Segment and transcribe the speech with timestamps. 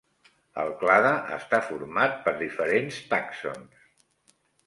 [0.61, 3.87] El clade està format per diferents tàxons.